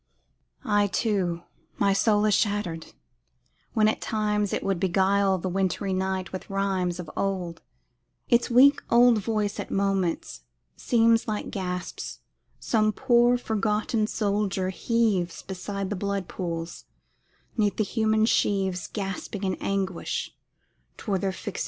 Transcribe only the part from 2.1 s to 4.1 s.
is shattered; when at